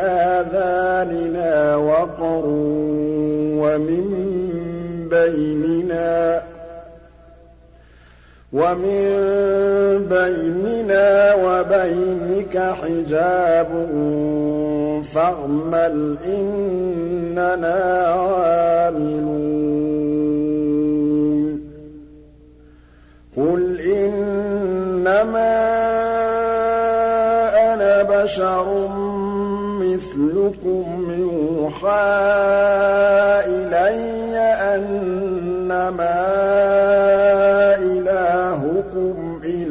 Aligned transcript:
آذَانِنَا 0.00 1.76
وَقْرٌ 1.76 2.42
وَمِن 3.62 4.06
بَيْنِنَا 5.10 6.42
وَمِن 8.54 9.06
بَيْنِنَا 10.10 11.34
وَبَيْنِكَ 11.34 12.54
حِجَابٌ 12.82 13.70
فَاعْمَلْ 15.14 15.96
إِنَّنَا 16.26 17.78
عَامِلُونَ. 18.06 19.34
قُلْ 23.36 23.80
إِنَّمَا 23.80 25.54
أَنَا 27.74 28.02
بَشَرٌ 28.02 28.66
مِّثْلُكُمْ 29.82 30.86
يُوحَىٰ 31.18 32.14
إِلَيَّ 33.46 34.38
أَنَّمَا 34.74 36.14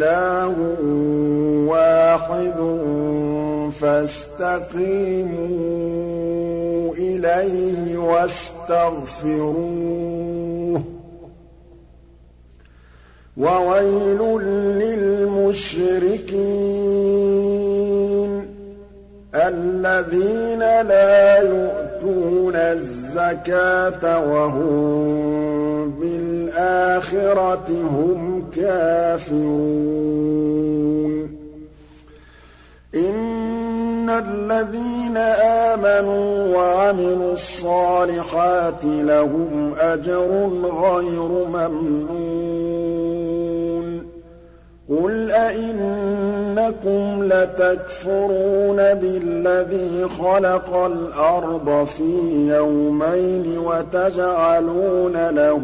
إِلَٰهٌ 0.04 0.56
وَاحِدٌ 1.72 2.60
فَاسْتَقِيمُوا 3.80 5.34
إِلَيْهِ 6.96 7.98
وَاسْتَغْفِرُوهُ 7.98 9.20
ۗ 10.80 10.84
وَوَيْلٌ 13.38 14.22
لِّلْمُشْرِكِينَ 14.84 15.74
الَّذِينَ 19.36 20.60
لَا 20.60 21.38
يُؤْتُونَ 21.38 22.56
الزَّكَاةَ 22.56 24.04
وَهُم 24.34 25.33
بِالْآخِرَةِ 26.04 27.66
هُمْ 27.70 28.44
كَافِرُونَ. 28.56 29.44
إِنَّ 32.96 34.10
الَّذِينَ 34.10 35.18
آمَنُوا 35.18 36.58
وَعَمِلُوا 36.58 37.34
الصَّالِحَاتِ 37.34 38.86
لَهُمْ 38.86 39.74
أَجْرٌ 39.80 40.50
غَيْرُ 40.64 41.48
مَمْنُونٍ. 41.48 42.83
قُلْ 45.02 45.32
أَئِنَّكُمْ 45.32 47.24
لَتَكْفُرُونَ 47.24 48.76
بِالَّذِي 48.78 50.08
خَلَقَ 50.20 50.76
الْأَرْضَ 50.76 51.88
فِي 51.98 52.48
يَوْمَيْنِ 52.48 53.58
وَتَجْعَلُونَ 53.58 55.30
لَهُ 55.30 55.62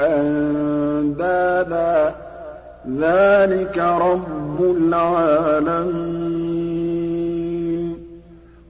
أَندَادًا 0.00 2.10
ۚ 2.10 2.14
ذَٰلِكَ 2.98 3.78
رَبُّ 3.78 4.76
الْعَالَمِينَ 4.78 6.14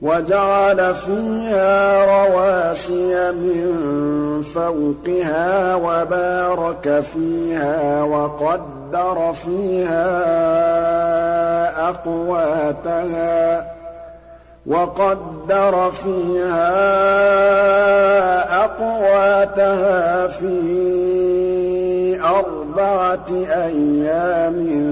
وَجَعَلَ 0.05 0.95
فِيهَا 0.95 2.05
رَوَاسِيَ 2.05 3.33
مِن 3.33 4.43
فَوْقِهَا 4.55 5.75
وَبَارَكَ 5.75 7.01
فِيهَا 7.15 8.03
وَقَدَّرَ 8.03 9.33
فِيهَا 9.33 10.09
أَقْوَاتَهَا 11.89 13.65
وَقَدَّرَ 14.67 15.91
فِيهَا 15.91 16.75
أَقْوَاتَهَا 18.65 20.27
فِي 20.27 22.21
أَرْبَعَةِ 22.25 23.29
أَيَّامٍ 23.49 24.84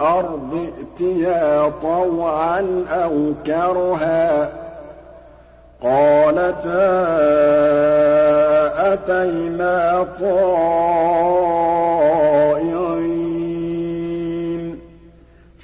وَلِلْأَرْضِ 0.00 0.54
ائْتِيَا 0.78 1.72
طَوْعًا 1.82 2.84
أَوْ 2.90 3.32
كَرْهًا 3.46 4.44
ۖ 4.44 4.48
قَالَتَا 5.82 6.90
أَتَيْنَا 8.92 10.06
طَائِعِينَ 10.20 10.80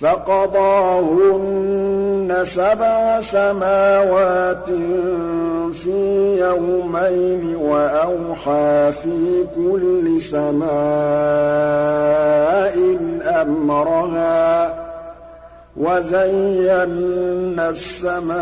فَقَضَاهُنَّ 0.00 1.46
سَبْعَ 2.44 3.20
سَمَاوَاتٍ 3.20 4.70
فِي 5.74 6.36
يَوْمَيْنِ 6.40 7.56
وَأَوْحَىٰ 7.56 8.92
فِي 8.92 9.44
كُلِّ 9.56 10.20
سَمَاءٍ 10.20 10.66
أَمْرَهَا 13.42 14.68
ۚ 14.68 14.72
وَزَيَّنَّا 15.76 17.68
السَّمَاءَ 17.68 18.38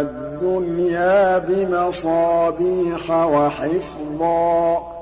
الدُّنْيَا 0.00 1.38
بِمَصَابِيحَ 1.38 3.10
وَحِفْظًا 3.10 4.76
ۚ 4.76 4.93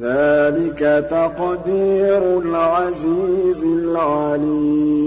ذَٰلِكَ 0.00 1.06
تَقْدِيرُ 1.10 2.38
الْعَزِيزِ 2.38 3.64
الْعَلِيمِ. 3.64 5.06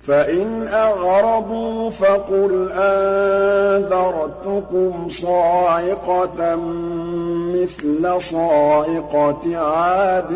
فَإِنْ 0.00 0.68
أَعْرَضُوا 0.68 1.90
فَقُلْ 1.90 2.68
أَنذَرْتُكُمْ 2.72 3.88
صَاعِقَةً 5.08 6.56
مِّثْلَ 7.54 8.20
صَاعِقَةِ 8.20 9.56
عَادٍ 9.56 10.32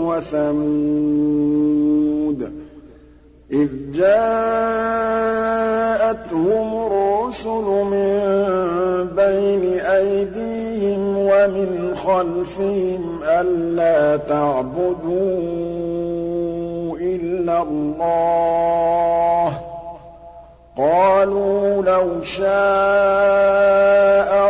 وَثَمُودَ. 0.00 2.52
إِذْ 3.52 3.68
جَاءَتْهُمُ 3.92 6.74
الرُّسُلُ 7.28 7.64
مِن 7.92 8.18
بَيْنِ 9.16 9.78
أَيْدِيهِمْ 9.80 11.18
وَمِنْ 11.18 11.94
خَلْفِهِمْ 11.96 13.20
أَلَّا 13.24 14.16
تَعْبُدُوا 14.16 15.18
إِلَّا 16.96 17.62
اللَّهَ 17.62 19.48
ۖ. 19.48 19.52
قَالُوا 20.78 21.82
لَوْ 21.82 22.22
شَاءَ 22.22 22.48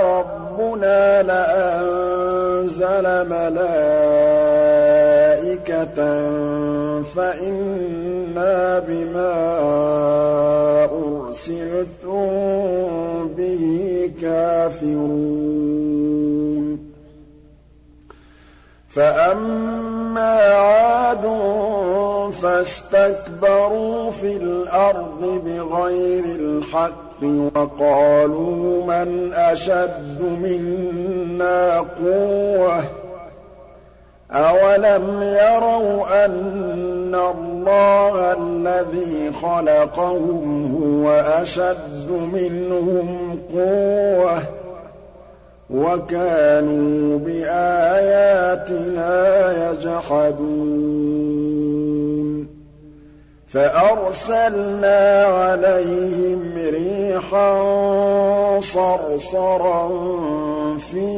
رَبُّنَا 0.05 1.23
لَأَنزَلَ 1.23 3.07
مَلَائِكَةً 3.29 3.89
فَإِنَّا 7.17 8.79
بِمَا 8.79 9.35
أُرْسِلْتُم 10.85 12.58
كَافِرُونَ 14.23 15.79
فَأَمَّا 18.89 20.37
عَادٌ 20.41 21.25
فَاسْتَكْبَرُوا 22.33 24.11
فِي 24.11 24.37
الْأَرْضِ 24.37 25.43
بِغَيْرِ 25.47 26.25
الْحَقِّ 26.25 27.23
وَقَالُوا 27.23 28.87
مَنْ 28.87 29.33
أَشَدُّ 29.35 30.23
مِنَّا 30.43 31.79
قُوَّةً 31.79 32.81
ۖ. 32.81 32.85
أَوَلَمْ 34.33 35.23
يَرَوْا 35.23 36.25
أَنَّ 36.25 37.15
اللَّهَ 37.15 38.33
الَّذِي 38.33 39.33
خَلَقَهُمْ 39.43 40.77
هُوَ 40.77 41.11
أَشَدُّ 41.11 42.11
مِنْهُمْ 42.11 43.39
قُوَّةً 43.55 44.39
ۖ 44.39 44.43
وَكَانُوا 45.71 47.19
بِآيَاتِنَا 47.19 49.11
يَجْحَدُونَ 49.71 51.29
فَأَرْسَلْنَا 53.49 55.25
عَلَيْهِمْ 55.25 56.55
رِيحًا 56.57 57.51
صَرْصَرًا 58.61 59.89
فِي 60.79 61.09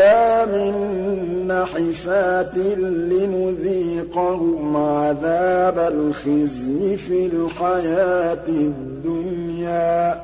أَيَّامٍ 0.00 0.54
نَّحِسَاتٍ 1.48 2.56
لِّنُذِيقَهُمْ 3.12 4.76
عَذَابَ 4.76 5.78
الْخِزْيِ 5.78 6.96
فِي 6.96 7.26
الْحَيَاةِ 7.26 8.48
الدُّنْيَا 8.48 10.14
ۖ 10.14 10.16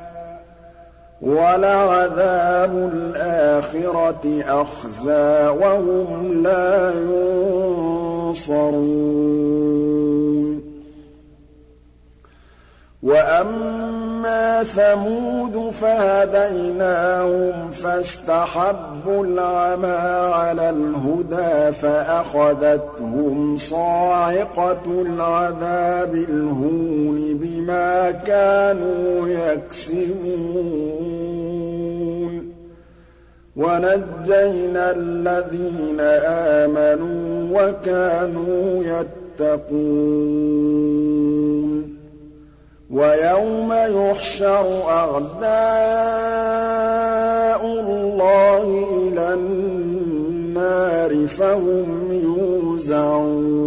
وَلَعَذَابُ 1.21 2.91
الْآخِرَةِ 2.93 4.43
أَخْزَىٰ 4.47 5.49
ۖ 5.49 5.51
وَهُمْ 5.61 6.43
لَا 6.43 6.93
يُنصَرُونَ. 8.31 8.69
وَأَمَّا 13.03 14.63
ثَمُودُ 14.63 15.69
فَهَدَيْنَاهُمْ 15.71 17.71
فَاسْتَحَبُّوا 17.71 19.23
الْعَمَىٰ 19.23 20.31
عَلَى 20.35 20.69
الْهُدَىٰ 20.69 21.71
فَأَخَذَتْهُمْ 21.81 23.57
صَاعِقَةُ 23.57 24.81
الْعَذَابِ 24.87 26.13
الْهُونِ 26.13 27.37
بِمَا 27.41 28.11
كَانُوا 28.11 29.27
يَكْسِبُونَ 29.27 30.99
وَنَجَّيْنَا 33.55 34.91
الَّذِينَ 34.91 35.99
آمَنُوا 36.59 37.61
وَكَانُوا 37.61 38.83
يَتَّقُونَ 38.83 41.18
وَيَوْمَ 42.89 43.69
يُحْشَرُ 43.73 44.65
أَعْدَاءُ 44.89 45.49
اللَّهِ 47.65 48.87
إِلَى 48.97 49.33
النَّارِ 49.33 51.27
فَهُمْ 51.27 52.11
يُوزَعُونَ. 52.11 53.59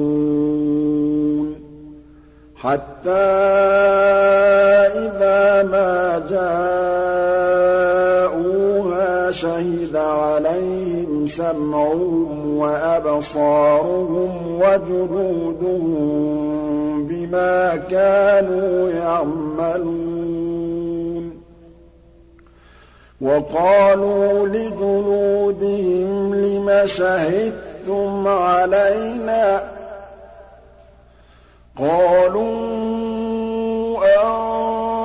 حَتَّىٰ 2.56 3.10
إِذَا 5.06 5.62
مَا 5.62 6.22
جَاءُوهَا 6.30 6.90
شَهِدَ 9.30 9.96
عَلَيْهِمْ 9.96 11.26
سَمْعُهُمْ 11.26 12.56
وَأَبْصَارُهُمْ 12.58 14.30
وَجُلُودُهُم 14.62 16.41
بِمَا 17.32 17.76
كَانُوا 17.90 18.90
يَعْمَلُونَ 18.90 20.23
وَقَالُوا 23.20 24.46
لِجُلُودِهِمْ 24.49 26.34
لِمَ 26.34 26.82
شَهِدتُّمْ 26.87 28.29
عَلَيْنَا 28.29 29.58
ۖ 29.58 29.62
قَالُوا 31.82 32.43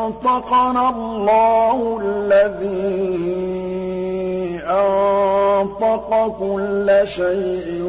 أَنطَقَنَا 0.07 0.89
اللَّهُ 0.89 1.99
الَّذِي 2.03 3.37
أَنطَقَ 4.67 6.37
كُلَّ 6.39 7.01
شَيْءٍ 7.03 7.83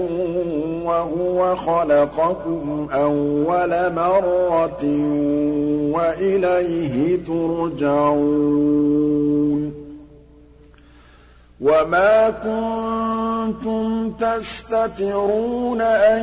وَهُوَ 0.88 1.56
خَلَقَكُمْ 1.56 2.87
أَوَّلَ 2.93 3.93
مَرَّةٍ 3.94 4.85
وَإِلَيْهِ 5.93 7.19
تُرْجَعُونَ. 7.26 8.29
وَمَا 11.60 12.31
كُنتُمْ 12.31 14.10
تَسْتَتِرُونَ 14.20 15.81
أَن 15.81 16.22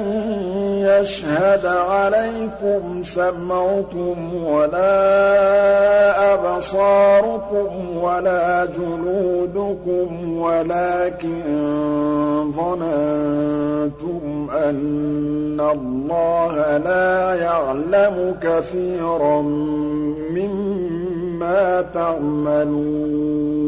يَشْهَدَ 0.80 1.66
عَلَيْكُمْ 1.66 3.04
سَمْعُكُمْ 3.04 4.44
وَلَا 4.46 4.96
أَبْصَارُكُمْ 6.34 7.98
وَلَا 7.98 8.66
جُلُودُكُمْ 8.66 10.38
وَلَٰكِن 10.40 11.44
ظَنَنتُمْ 12.56 14.24
أَنَّ 14.56 15.60
اللَّهَ 15.60 16.78
لَا 16.78 17.36
يَعْلَمُ 17.36 18.36
كَثِيرًا 18.42 19.42
مِّمَّا 20.32 21.82
تَعْمَلُونَ 21.94 23.64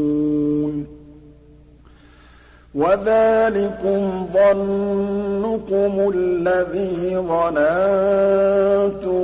وَذَٰلِكُمْ 2.78 4.28
ظَنُّكُمُ 4.34 6.12
الَّذِي 6.16 7.18
ظَنَنتُم 7.18 9.24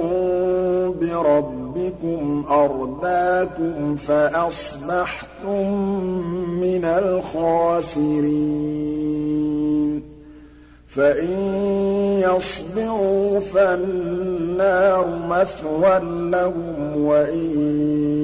بِرَبِّكُمْ 1.01 2.43
أَرْدَاكُمْ 2.50 3.95
فَأَصْبَحْتُم 3.95 5.72
مِّنَ 6.62 6.86
الْخَاسِرِينَ. 6.86 8.13
فَإِن 10.95 11.39
يَصْبِرُوا 12.21 13.39
فَالنَّارُ 13.39 15.07
مَثْوًى 15.29 16.00
لَّهُمْ 16.31 17.05
وَإِن 17.05 17.50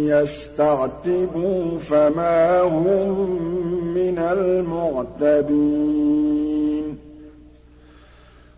يَسْتَعْتِبُوا 0.08 1.80
فَمَا 1.80 2.62
هُم 2.62 3.30
مِّنَ 3.96 4.20
الْمُعْتَبِينَ. 4.20 5.50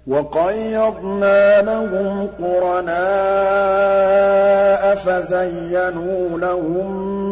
وَقَيَّضْنَا 0.07 1.61
لَهُمْ 1.61 2.27
قُرَنَاءَ 2.39 2.95
فَزَيَّنُوا 4.95 6.39
لَهُم 6.39 7.30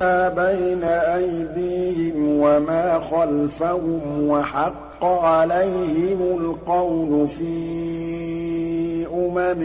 مَّا 0.00 0.28
بَيْنَ 0.28 0.84
أَيْدِيهِمْ 0.84 2.28
وَمَا 2.40 2.98
خَلْفَهُمْ 3.10 4.28
وَحَقَّ 4.28 4.86
حَقَّ 4.96 5.04
عَلَيْهِمُ 5.04 6.20
الْقَوْلُ 6.40 7.28
فِي 7.28 9.06
أُمَمٍ 9.12 9.62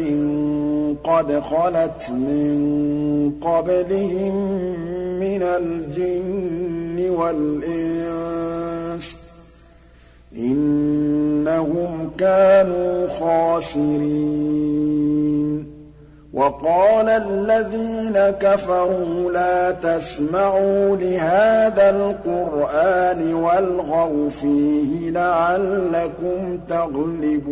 قَدْ 1.03 1.39
خَلَتْ 1.39 2.09
مِن 2.11 3.31
قَبْلِهِم 3.41 4.35
مِّنَ 5.19 5.41
الْجِنِّ 5.43 7.09
وَالْإِنسِ 7.09 9.07
ۖ 9.23 9.27
إِنَّهُمْ 10.37 12.11
كَانُوا 12.17 13.07
خَاسِرِينَ 13.07 14.11
وَقَالَ 16.33 17.09
الَّذِينَ 17.09 18.13
كَفَرُوا 18.41 19.31
لَا 19.31 19.71
تَسْمَعُوا 19.71 20.95
لِهَٰذَا 20.95 21.89
الْقُرْآنِ 21.89 23.33
وَالْغَوْا 23.33 24.29
فِيهِ 24.29 25.09
لَعَلَّكُمْ 25.09 26.59
تَغْلِبُونَ. 26.69 27.51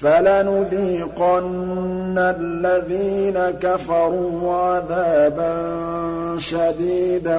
فَلَنُذِيقَنَّ 0.00 2.14
الَّذِينَ 2.18 3.38
كَفَرُوا 3.62 4.52
عَذَابًا 4.54 5.54
شَدِيدًا 6.38 7.38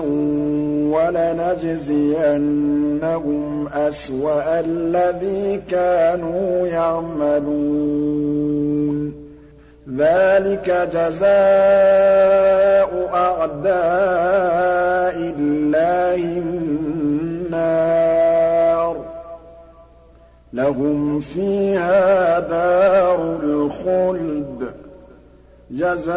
وَلَنَجْزِيَنَّهُمْ 0.93 3.67
أَسْوَأَ 3.74 4.60
الَّذِي 4.60 5.62
كَانُوا 5.72 6.67
يَعْمَلُونَ. 6.67 8.33
ذَٰلِكَ 9.98 10.89
جَزَاءُ 10.93 12.89
أَعْدَاءِ 13.13 13.74
اللَّهِ 15.39 16.41
لَهُمْ 20.53 21.19
فِيهَا 21.19 22.39
دَارُ 22.39 23.39
الْخُلْدِ 23.43 24.74
جَزَاءً 25.72 26.13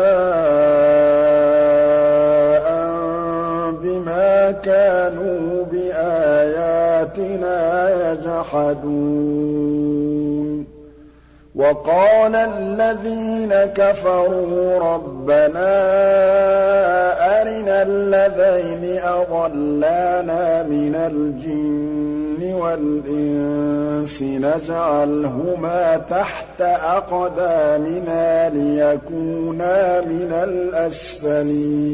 بِمَا 3.82 4.50
كَانُوا 4.50 5.64
بِآيَاتِنَا 5.72 7.56
يَجْحَدُونَ. 8.12 8.96
وَقَالَ 11.54 12.34
الَّذِينَ 12.34 13.54
كَفَرُوا 13.74 14.78
رَبَّنَا 14.78 15.72
أَرِنَا 17.42 17.82
اللَّذَيْنِ 17.82 19.00
أَضَلَّانَا 19.02 20.62
مِنَ 20.62 20.94
الْجِنِّ 20.94 22.25
وَالْإِنسِ 22.42 24.22
نَجْعَلْهُمَا 24.22 25.96
تَحْتَ 26.10 26.60
أَقْدَامِنَا 26.60 28.48
لِيَكُونَا 28.48 30.00
مِنَ 30.00 30.32
الْأَسْفَلِينَ. 30.32 31.86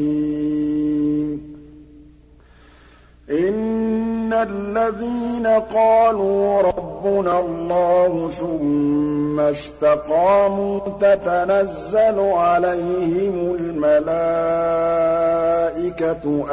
إِنَّ 3.31 4.33
الَّذِينَ 4.33 5.47
قَالُوا 5.47 6.61
رَبُّنَا 6.61 7.39
اللَّهُ 7.39 8.29
ثُمَّ 8.39 9.39
اسْتَقَامُوا 9.39 10.79
تَتَنَزَّلُ 11.01 12.19
عَلَيْهِمُ 12.19 13.55
الْمَلَائِكَةُ 13.59 15.52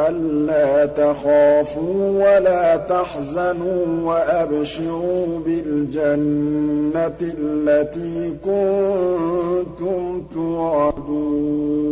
أَلَّا 0.08 0.86
تَخَافُوا 0.86 2.10
وَلَا 2.10 2.76
تَحْزَنُوا 2.76 3.86
وَأَبْشِرُوا 4.04 5.26
بِالْجَنَّةِ 5.46 7.20
الَّتِي 7.38 8.32
كُنتُمْ 8.44 10.22
تُوعَدُونَ. 10.34 11.90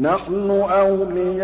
نَحْنُ 0.00 0.50
أَوْلِيَاؤُكُمْ 0.50 1.40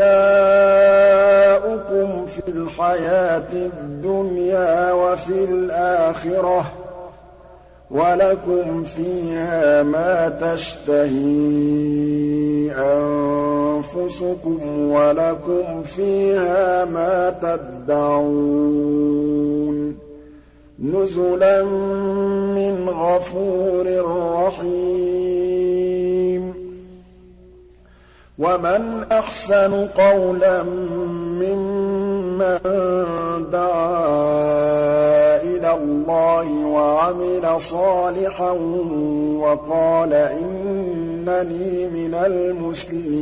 فِي 2.26 2.42
الْحَيَاةِ 2.48 3.52
الدُّنْيَا 3.52 4.92
وَفِي 4.92 5.44
الْآخِرَةِ 5.44 6.60
ۖ 6.60 6.64
وَلَكُمْ 7.90 8.84
فِيهَا 8.84 9.82
مَا 9.82 10.28
تَشْتَهِي. 10.28 12.43
أَنفُسُكُمْ 14.04 14.90
وَلَكُمْ 14.90 15.82
فِيهَا 15.82 16.84
مَا 16.84 17.30
تَدَّعُونَ 17.42 18.44
نُزُلًا 20.82 21.62
مِّنْ 22.54 22.88
غَفُورٍ 22.88 23.86
رَّحِيمٍ. 24.46 25.84
وَمَنْ 28.38 29.04
أَحْسَنُ 29.12 29.86
قَوْلًا 29.86 30.62
مِّمَّن 31.42 32.58
دَعَا 33.52 34.04
إِلَى 35.42 35.74
اللَّهِ 35.74 36.66
وَعَمِلَ 36.66 37.60
صَالِحًا 37.60 38.50
وَقَالَ 39.40 40.12
إِنَّنِي 41.28 41.86
مِنَ 41.86 42.14
الْمُسْلِمِينَ. 42.14 43.14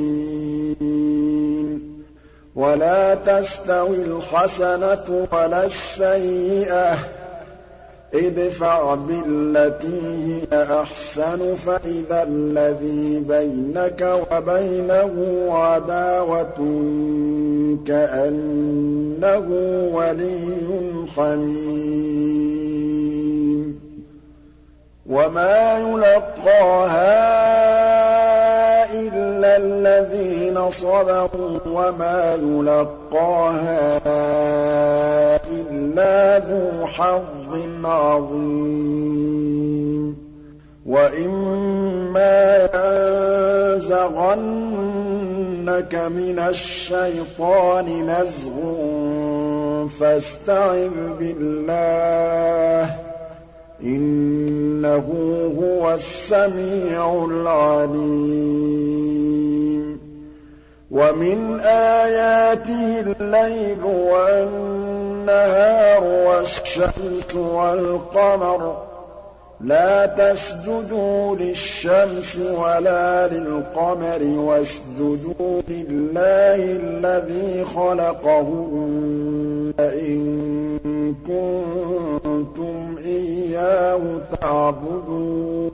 وَلَا 2.57 3.15
تَسْتَوِي 3.15 3.97
الْحَسَنَةُ 3.97 5.27
وَلَا 5.33 5.65
السَّيِّئَةُ. 5.65 6.99
ادْفَعْ 8.15 8.95
بِالَّتِي 8.95 10.01
هِيَ 10.27 10.47
أَحْسَنُ 10.53 11.55
فَإِذَا 11.55 12.23
الَّذِي 12.23 13.21
بَيْنَكَ 13.29 14.21
وَبَيْنَهُ 14.33 15.47
عَدَاوَةٌ 15.51 16.59
كَأَنَّهُ 17.87 19.47
وَلِيٌّ 19.93 21.07
حَمِيمٌ. 21.17 23.02
وَمَا 25.07 25.79
يُلَقَّاهَا 25.79 27.23
إِلَّا 28.93 29.57
الَّذِينَ 29.57 30.71
صَبَرُوا 30.71 31.59
وَمَا 31.67 32.35
يُلَقَّاهَا 32.43 33.97
إِلَّا 35.51 36.39
ذُو 36.39 36.87
حَظٍّ 36.87 37.51
عَظِيمٍ 37.85 39.23
وَإِمَّا 40.87 42.69
يَنزَغَنَّكَ 43.75 44.35
مِنَ 45.95 46.39
الشَّيْطَانِ 46.39 48.07
نَزْغٌ 48.07 48.53
فَاسْتَعِذْ 50.01 50.91
بِاللَّهِ 51.19 52.87
ۖ 52.87 53.12
إِنَّهُ 53.83 55.05
هُوَ 55.61 55.95
السَّمِيعُ 55.95 57.27
الْعَلِيمُ. 57.31 58.83
وَمِنْ 60.91 61.61
آيَاتِهِ 61.61 63.01
اللَّيْلُ 63.01 63.85
وَالنَّهَارُ 63.85 66.05
وَالشَّمْسُ 66.05 67.37
وَالْقَمَرُ 67.37 68.73
ۚ. 68.73 68.75
لَا 69.61 70.07
تَسْجُدُوا 70.07 71.37
لِلشَّمْسِ 71.37 72.39
وَلَا 72.39 73.27
لِلْقَمَرِ 73.29 74.23
وَاسْجُدُوا 74.23 75.61
لِلَّهِ 75.69 76.79
الَّذِي 76.83 77.65
خَلَقَهُنَّ 77.65 79.73
إِن 79.79 81.15
كُنتُمْ 81.27 82.22
إِيَّاهُ 83.53 84.21
تَعْبُدُونَ. 84.41 85.73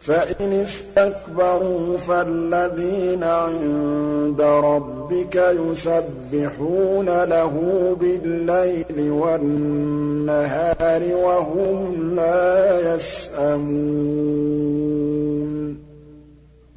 فَإِنِ 0.00 0.52
اسْتَكْبَرُوا 0.52 1.96
فَالَّذِينَ 1.96 3.24
عِندَ 3.24 4.40
رَبِّكَ 4.40 5.36
يُسَبِّحُونَ 5.36 7.24
لَهُ 7.24 7.52
بِاللَّيْلِ 8.00 9.10
وَالنَّهَارِ 9.10 11.02
وَهُمْ 11.14 12.14
لَا 12.16 12.94
يَسْأَمُونَ. 12.94 15.27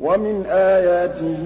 وَمِنْ 0.01 0.46
آيَاتِهِ 0.50 1.43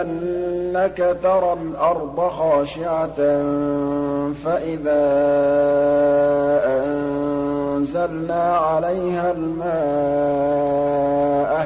أَنَّكَ 0.00 1.16
تَرَى 1.22 1.52
الْأَرْضَ 1.52 2.28
خَاشِعَةً 2.30 3.16
فَإِذَا 4.44 5.02
أَنزَلْنَا 6.84 8.42
عَلَيْهَا 8.56 9.30
الْمَاءَ 9.32 9.72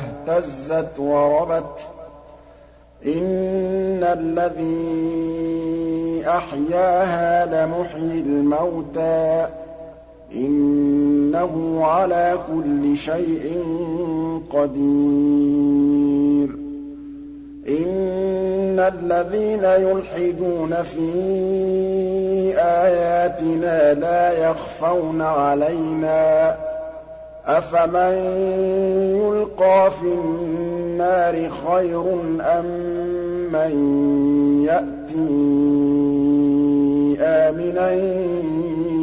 اهْتَزَّتْ 0.01 0.99
وَرَبَتْ 0.99 1.79
ۚ 1.79 1.83
إِنَّ 3.07 4.05
الَّذِي 4.05 5.57
أَحْيَاهَا 6.29 7.47
لَمُحْيِي 7.47 8.21
الْمَوْتَىٰ 8.21 9.47
ۚ 9.47 9.51
إِنَّهُ 10.35 11.81
عَلَىٰ 11.87 12.39
كُلِّ 12.53 12.97
شَيْءٍ 12.97 13.65
قَدِيرٌ. 14.53 16.51
إِنَّ 17.69 18.81
الَّذِينَ 18.81 19.65
يُلْحِدُونَ 19.65 20.83
فِي 20.83 21.11
آيَاتِنَا 22.59 23.95
لَا 23.95 24.51
يَخْفَوْنَ 24.51 25.21
عَلَيْنَا 25.23 26.51
ۗ. 26.51 26.55
أَفَمَن 27.47 28.13
يُلْقَىٰ 29.17 29.91
فِي 29.91 30.07
النَّارِ 30.07 31.51
خَيْرٌ 31.67 32.05
أَم 32.41 32.65
مَّن 33.53 33.73
يَأْتِي 34.65 35.57
آمِنًا 37.21 37.93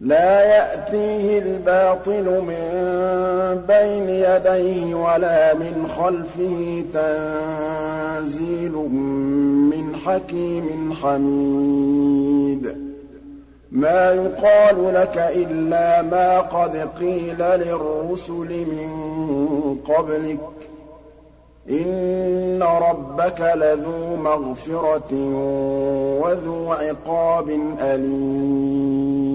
لَّا 0.00 0.40
يَأْتِيهِ 0.44 1.38
الْبَاطِلُ 1.38 2.24
مِن 2.42 2.62
بَيْنِ 3.68 4.08
يَدَيْهِ 4.08 4.94
وَلَا 4.94 5.54
مِنْ 5.54 5.86
خَلْفِهِ 5.98 6.84
تَنزِيلٌ 6.94 8.72
مِّنْ 9.72 9.96
حَكِيمٍ 10.06 10.92
حَمِيدٍ. 11.02 12.76
مَا 13.72 14.12
يُقَالُ 14.12 14.94
لَكَ 14.94 15.18
إِلَّا 15.34 16.02
مَا 16.02 16.40
قَدْ 16.40 16.76
قِيلَ 17.00 17.38
لِلرُّسُلِ 17.38 18.48
مِن 18.50 18.90
قَبْلِكَ 19.84 20.38
ۚ. 20.38 20.69
إِنَّ 21.70 22.62
رَبَّكَ 22.62 23.40
لَذُو 23.40 24.16
مَغْفِرَةٍ 24.16 25.12
وَذُو 26.22 26.72
عِقَابٍ 26.72 27.48
أَلِيمٍ 27.80 29.30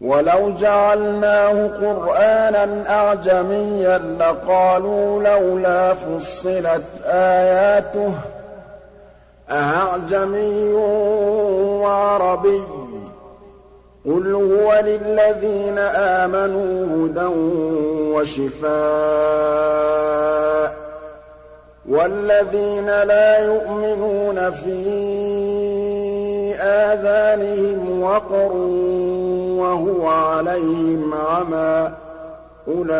وَلَوْ 0.00 0.50
جَعَلْنَاهُ 0.50 1.66
قُرْآنًا 1.68 2.90
أَعْجَمِيًّا 2.90 3.98
لَّقَالُوا 3.98 5.22
لَوْلَا 5.22 5.94
فُصِّلَتْ 5.94 6.84
آيَاتُهُ 7.04 8.10
ۖ 8.10 8.14
أَأَعْجَمِيٌّ 9.50 10.72
وَعَرَبِيٌّ 11.82 12.60
ۗ 12.60 12.77
قُلْ 14.08 14.34
هُوَ 14.34 14.82
لِلَّذِينَ 14.84 15.78
آمَنُوا 15.78 16.86
هُدًى 17.06 17.26
وَشِفَاءٌ 18.14 18.68
ۖ 20.68 20.72
وَالَّذِينَ 21.88 22.86
لَا 22.86 23.44
يُؤْمِنُونَ 23.44 24.50
فِي 24.50 24.84
آذَانِهِمْ 26.60 28.02
وَقْرٌ 28.02 28.52
وَهُوَ 29.60 30.06
عَلَيْهِمْ 30.06 31.14
عَمًى 31.14 31.90
أُولَٰئِكَ 32.68 32.96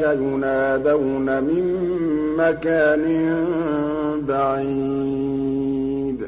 يُنَادَوْنَ 0.00 1.44
مِن 1.44 1.64
مَّكَانٍ 2.36 3.04
بَعِيدٍ 4.28 6.21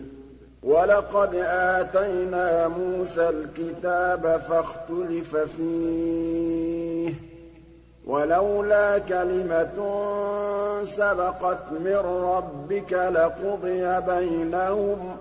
وَلَقَدْ 0.74 1.34
آتَيْنَا 1.48 2.68
مُوسَى 2.68 3.28
الْكِتَابَ 3.28 4.40
فَاخْتُلِفَ 4.48 5.36
فِيهِ 5.36 7.10
ۚ 7.10 7.14
وَلَوْلَا 8.06 8.98
كَلِمَةٌ 8.98 9.76
سَبَقَتْ 10.84 11.72
مِن 11.84 11.96
رَّبِّكَ 12.06 12.92
لَقُضِيَ 12.92 14.00
بَيْنَهُمْ 14.00 15.14
ۚ 15.16 15.18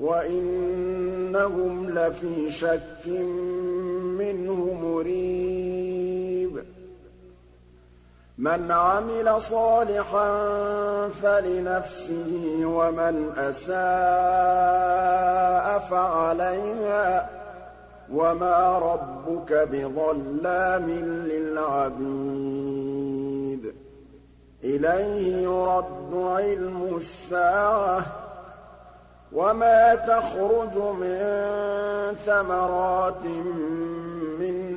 وَإِنَّهُمْ 0.00 1.90
لَفِي 1.90 2.50
شَكٍّ 2.50 3.06
مِّنْهُ 4.18 4.74
مُرِيبٍ. 4.82 6.17
مَنْ 8.38 8.70
عَمِلَ 8.72 9.40
صَالِحًا 9.42 10.28
فَلِنَفْسِهِ 11.22 12.60
وَمَنْ 12.64 13.32
أَسَاءَ 13.38 13.78
فَعَلَيْهَا 15.90 17.20
ۗ 17.20 17.24
وَمَا 18.14 18.78
رَبُّكَ 18.78 19.52
بِظَلَّامٍ 19.52 20.90
لِّلْعَبِيدِ. 21.28 21.98
إِلَيْهِ 24.64 25.36
يُرَدُّ 25.42 26.14
عِلْمُ 26.14 26.96
السَّاعَةِ 26.96 28.00
ۚ 28.00 28.04
وَمَا 29.32 29.94
تَخْرُجُ 29.94 30.76
مِن 30.76 31.18
ثَمَرَاتٍ 32.26 33.24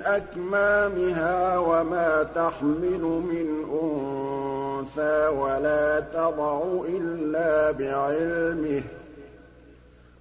مِّنْ 0.01 0.07
أَكْمَامِهَا 0.07 1.57
وَمَا 1.57 2.23
تَحْمِلُ 2.35 3.01
مِنْ 3.01 3.47
أُنثَىٰ 3.81 5.27
وَلَا 5.27 5.99
تَضَعُ 5.99 6.63
إِلَّا 6.87 7.71
بِعِلْمِهِ 7.71 8.79
ۚ. 8.81 8.83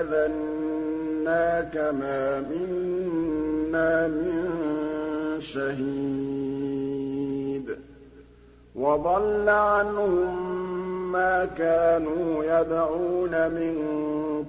آذَنَّاكَ 0.00 1.76
مَا 1.76 2.40
مِنَّا 2.40 4.08
مِن 4.08 4.50
شَهِيدٍ. 5.40 6.29
وَضَلَّ 8.80 9.48
عَنْهُم 9.48 11.12
مَّا 11.12 11.44
كَانُوا 11.58 12.44
يَدْعُونَ 12.44 13.30
مِن 13.30 13.76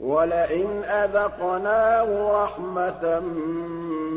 وَلَئِنْ 0.00 0.84
أَذَقْنَاهُ 0.84 2.32
رَحْمَةً 2.44 3.20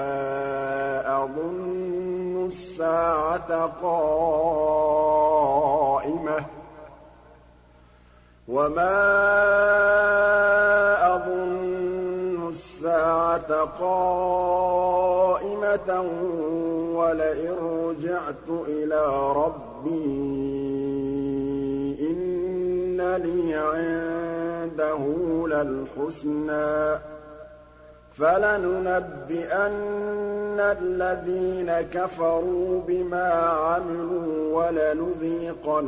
أَظُنُّ 1.22 2.46
السَّاعَةَ 2.46 3.70
قَائِمَةً 3.82 4.22
وَمَا 8.48 8.94
أَظُنُّ 11.14 12.48
السَّاعَةَ 12.48 13.52
قَائِمَةً 13.81 15.11
وَلَئِن 16.94 17.55
رُّجِعْتُ 17.87 18.48
إِلَىٰ 18.68 19.33
رَبِّي 19.33 20.05
إِنَّ 22.11 22.98
لِي 23.22 23.55
عِندَهُ 23.55 25.02
لَلْحُسْنَىٰ 25.48 26.98
ۚ 26.98 27.00
فَلَنُنَبِّئَنَّ 28.18 29.92
الَّذِينَ 30.61 31.72
كَفَرُوا 31.92 32.81
بِمَا 32.88 33.33
عَمِلُوا 33.33 34.62
وَلَنُذِيقَنَّهُم 34.62 35.83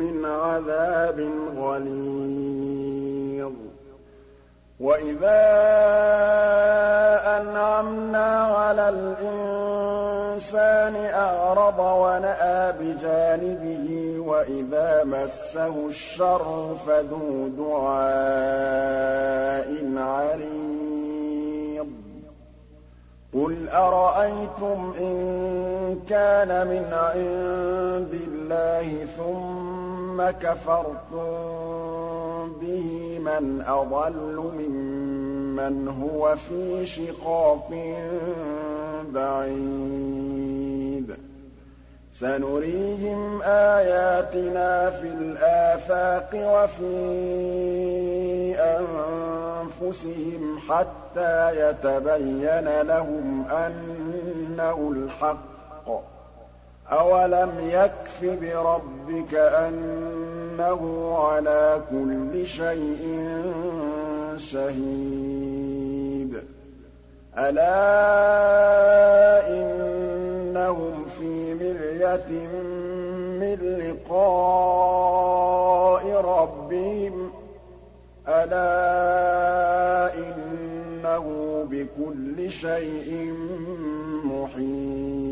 مِّنْ 0.00 0.24
عَذَابٍ 0.24 1.30
غَلِيظٍ 1.58 3.52
وَإِذَا 4.80 5.44
أَنْعَمْنَا 7.40 8.28
عَلَى 8.44 8.88
الْإِنسَانِ 8.88 10.96
أَعْرَضَ 10.96 11.78
وَنَأَىٰ 11.78 12.72
بِجَانِبِهِ 12.80 14.20
وَإِذَا 14.20 15.04
مَسَّهُ 15.04 15.86
الشَّرُّ 15.88 16.76
فَذُو 16.86 17.48
دُعَاءٍ 17.58 19.57
أَرَأَيْتُمْ 23.72 24.94
إِن 25.00 25.16
كَانَ 26.08 26.66
مِنْ 26.66 26.84
عِندِ 26.92 28.14
اللَّهِ 28.28 29.06
ثُمَّ 29.16 30.30
كَفَرْتُم 30.30 31.28
بِهِ 32.60 33.18
مَن 33.18 33.18
مَنْ 33.18 33.64
أَضَلُّ 33.66 34.52
مِمَّنْ 34.58 35.88
هُوَ 35.88 36.36
فِي 36.36 36.86
شِقَاقٍ 36.86 37.70
بَعِيدٍ. 39.12 41.16
سَنُرِيهِمْ 42.12 43.42
آيَاتِنَا 43.42 44.90
فِي 44.90 45.08
الْآفَاقِ 45.08 46.30
وَفِي 46.34 46.94
أَنفُسِهِمْ 48.58 49.47
حَتَّىٰ 50.68 51.50
يَتَبَيَّنَ 51.54 52.82
لَهُمْ 52.82 53.44
أَنَّهُ 53.50 54.92
الْحَقُّ 54.96 55.86
ۗ. 55.86 55.90
أَوَلَمْ 56.92 57.50
يَكْفِ 57.60 58.24
بِرَبِّكَ 58.24 59.34
أَنَّهُ 59.34 61.14
عَلَىٰ 61.18 61.80
كُلِّ 61.90 62.46
شَيْءٍ 62.46 63.28
شَهِيدٌ. 64.36 66.44
أَلَا 67.38 67.88
إِنَّهُمْ 69.48 71.04
فِي 71.18 71.54
مِرْيَةٍ 71.54 72.48
مِّن 73.40 73.58
لِّقَاءِ 74.08 76.04
رَبِّهِمْ 76.12 77.30
ۗ. 77.30 77.32
أَلَا 78.28 79.67
بِكُلِّ 81.98 82.50
شَيْءٍ 82.50 83.32
مُّحِيطٌ. 84.24 85.27